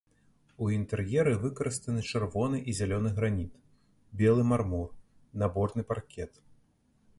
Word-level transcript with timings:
У 0.63 0.69
інтэр'еры 0.77 1.33
выкарыстаны 1.43 2.01
чырвоны 2.11 2.57
і 2.73 2.75
зялёны 2.79 3.13
граніт, 3.21 3.53
белы 4.21 4.49
мармур, 4.55 4.89
наборны 5.43 5.81
паркет. 5.93 6.45